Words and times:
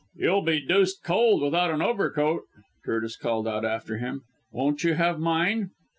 "You'll 0.15 0.41
be 0.41 0.59
deuced 0.59 1.03
cold 1.03 1.43
without 1.43 1.69
an 1.69 1.83
overcoat," 1.83 2.45
Curtis 2.83 3.15
called 3.15 3.47
out 3.47 3.63
after 3.63 3.99
him. 3.99 4.23
"Won't 4.51 4.83
you 4.83 4.95
have 4.95 5.19
mine?" 5.19 5.69